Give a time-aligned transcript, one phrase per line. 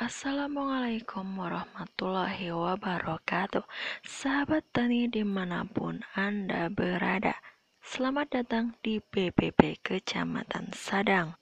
[0.00, 3.60] Assalamualaikum warahmatullahi wabarakatuh.
[4.00, 7.36] Sahabat Tani di mana pun Anda berada
[7.84, 11.36] Selamat datang di BPP Kecamatan Sadang.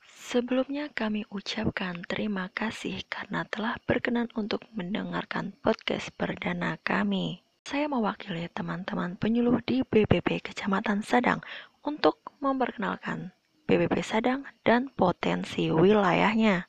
[0.00, 7.44] Sebelumnya kami ucapkan terima kasih karena telah berkenan untuk mendengarkan podcast perdana kami.
[7.68, 11.44] Saya mewakili teman-teman penyuluh di BPP Kecamatan Sadang
[11.84, 13.36] untuk memperkenalkan
[13.68, 16.64] BPP Sadang dan potensi wilayahnya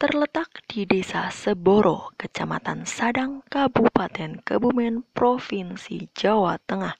[0.00, 6.96] terletak di Desa Seboro, Kecamatan Sadang, Kabupaten Kebumen, Provinsi Jawa Tengah.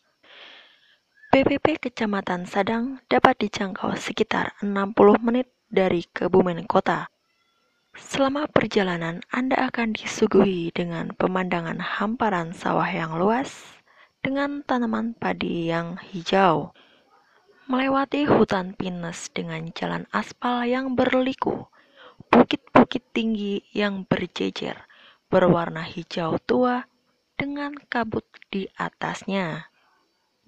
[1.33, 7.09] PPP Kecamatan Sadang dapat dijangkau sekitar 60 menit dari Kebumen Kota.
[7.97, 13.81] Selama perjalanan, Anda akan disuguhi dengan pemandangan hamparan sawah yang luas
[14.21, 16.77] dengan tanaman padi yang hijau.
[17.65, 21.73] Melewati hutan pinus dengan jalan aspal yang berliku,
[22.31, 24.87] bukit-bukit tinggi yang berjejer,
[25.27, 26.87] berwarna hijau tua
[27.35, 29.69] dengan kabut di atasnya.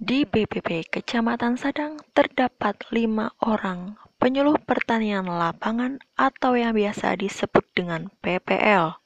[0.02, 8.06] Di BPP Kecamatan Sadang terdapat lima orang penyuluh pertanian lapangan atau yang biasa disebut dengan
[8.22, 9.02] PPL.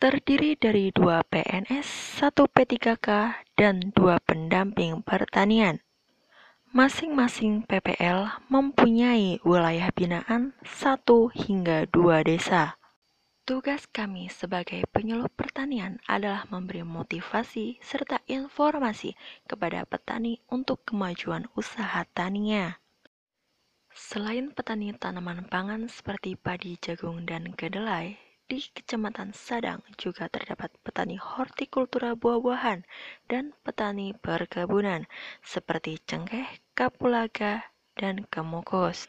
[0.00, 1.84] Terdiri dari dua PNS,
[2.24, 5.84] satu P3K, dan dua pendamping pertanian.
[6.70, 12.78] Masing-masing PPL mempunyai wilayah binaan satu hingga dua desa.
[13.42, 19.18] Tugas kami sebagai penyuluh pertanian adalah memberi motivasi serta informasi
[19.50, 22.78] kepada petani untuk kemajuan usaha taninya.
[23.90, 28.14] Selain petani tanaman pangan seperti padi, jagung, dan kedelai,
[28.50, 32.82] di Kecamatan Sadang juga terdapat petani hortikultura buah-buahan
[33.30, 35.06] dan petani perkebunan
[35.38, 39.06] seperti cengkeh, kapulaga, dan kemukus.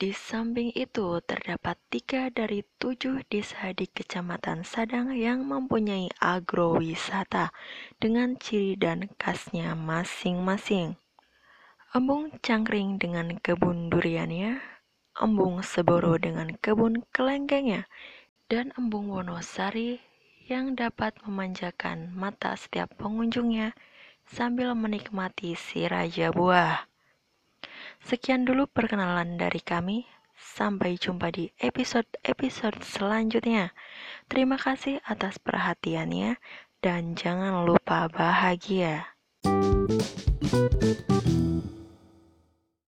[0.00, 7.52] Di samping itu, terdapat tiga dari tujuh desa di Kecamatan Sadang yang mempunyai agrowisata
[8.00, 10.96] dengan ciri dan khasnya masing-masing.
[11.92, 14.60] Embung Cangkring dengan kebun duriannya,
[15.16, 17.88] Embung Seboro dengan kebun kelenggengnya,
[18.46, 19.98] dan embung Wonosari
[20.46, 23.74] yang dapat memanjakan mata setiap pengunjungnya
[24.26, 26.86] sambil menikmati si raja buah.
[28.06, 30.06] Sekian dulu perkenalan dari kami.
[30.36, 33.72] Sampai jumpa di episode-episode selanjutnya.
[34.28, 36.36] Terima kasih atas perhatiannya
[36.84, 39.16] dan jangan lupa bahagia.